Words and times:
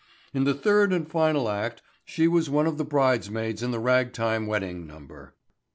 In 0.33 0.45
the 0.45 0.55
third 0.55 0.91
and 0.91 1.07
final 1.07 1.47
act 1.47 1.83
she 2.05 2.27
was 2.27 2.49
one 2.49 2.65
of 2.65 2.79
the 2.79 2.83
bridesmaids 2.83 3.61
in 3.61 3.69
the 3.69 3.77
ragtime 3.77 4.47
wedding 4.47 4.87
number. 4.87 5.35